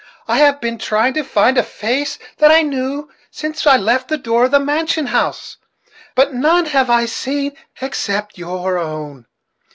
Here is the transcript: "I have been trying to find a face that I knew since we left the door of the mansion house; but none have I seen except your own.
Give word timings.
"I 0.27 0.39
have 0.39 0.59
been 0.59 0.79
trying 0.79 1.13
to 1.13 1.23
find 1.23 1.59
a 1.59 1.63
face 1.63 2.17
that 2.37 2.49
I 2.49 2.63
knew 2.63 3.11
since 3.29 3.63
we 3.63 3.77
left 3.77 4.07
the 4.07 4.17
door 4.17 4.45
of 4.45 4.49
the 4.49 4.59
mansion 4.59 5.05
house; 5.05 5.57
but 6.15 6.33
none 6.33 6.65
have 6.65 6.89
I 6.89 7.05
seen 7.05 7.51
except 7.81 8.35
your 8.35 8.79
own. 8.79 9.27